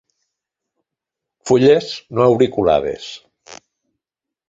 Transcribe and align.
Fulles 1.51 1.91
no 2.17 2.25
auriculades. 2.33 3.15